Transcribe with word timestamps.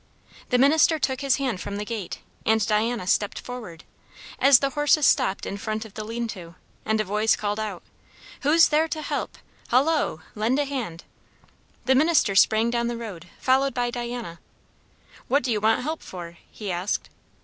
The 0.49 0.57
minister 0.57 0.97
took 0.97 1.21
his 1.21 1.35
hand 1.35 1.61
from 1.61 1.75
the 1.77 1.85
gate, 1.85 2.21
and 2.43 2.65
Diana 2.65 3.05
stepped 3.05 3.37
forward, 3.39 3.83
as 4.39 4.57
the 4.57 4.71
horses 4.71 5.05
stopped 5.05 5.45
in 5.45 5.57
front 5.57 5.85
of 5.85 5.93
the 5.93 6.03
lean 6.03 6.27
to; 6.29 6.55
and 6.85 6.99
a 6.99 7.03
voice 7.03 7.35
called 7.35 7.59
out: 7.59 7.83
"Who's 8.41 8.69
there 8.69 8.87
to 8.87 9.03
help? 9.03 9.37
Hollo! 9.69 10.21
Lend 10.33 10.57
a 10.57 10.65
hand." 10.65 11.03
The 11.85 11.93
minister 11.93 12.33
sprang 12.33 12.71
down 12.71 12.87
the 12.87 12.97
road, 12.97 13.27
followed 13.39 13.75
by 13.75 13.91
Diana. 13.91 14.39
"What 15.27 15.43
do 15.43 15.51
you 15.51 15.61
want 15.61 15.83
help 15.83 16.01
for?" 16.01 16.35
he 16.49 16.71
asked. 16.71 17.11